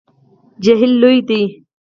[0.63, 1.41] جهیل لوی دی